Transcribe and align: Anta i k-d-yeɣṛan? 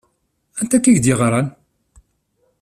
Anta 0.59 0.75
i 0.77 0.79
k-d-yeɣṛan? 0.83 1.47